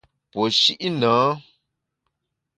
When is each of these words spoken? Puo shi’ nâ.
Puo 0.31 0.45
shi’ 0.59 0.87
nâ. 0.99 1.13